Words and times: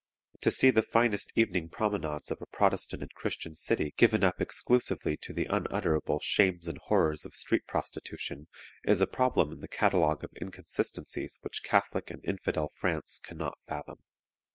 To 0.41 0.49
see 0.49 0.71
the 0.71 0.81
finest 0.81 1.31
evening 1.35 1.69
promenades 1.69 2.31
of 2.31 2.41
a 2.41 2.47
Protestant 2.47 3.03
and 3.03 3.13
Christian 3.13 3.53
city 3.53 3.93
given 3.97 4.23
up 4.23 4.41
exclusively 4.41 5.15
to 5.17 5.31
the 5.31 5.45
unutterable 5.45 6.19
shames 6.19 6.67
and 6.67 6.79
horrors 6.79 7.23
of 7.23 7.35
street 7.35 7.67
prostitution 7.67 8.47
is 8.83 9.01
a 9.01 9.05
problem 9.05 9.51
in 9.51 9.59
the 9.59 9.67
catalogue 9.67 10.23
of 10.23 10.33
inconsistencies 10.41 11.37
which 11.43 11.61
Catholic 11.61 12.09
and 12.09 12.25
infidel 12.25 12.71
France 12.73 13.19
can 13.23 13.37
not 13.37 13.59
fathom. 13.67 13.99